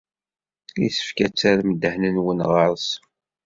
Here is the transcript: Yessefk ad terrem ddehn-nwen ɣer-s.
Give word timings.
Yessefk 0.81 1.17
ad 1.25 1.33
terrem 1.33 1.71
ddehn-nwen 1.73 2.39
ɣer-s. 2.51 2.89